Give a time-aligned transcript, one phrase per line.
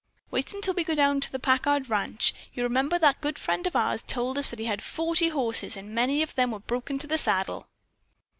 [0.31, 2.33] Wait until we go down to the Packard ranch.
[2.55, 5.93] You remember that good friend of ours told us that he had forty horses and
[5.93, 7.67] many of them were broken to the saddle."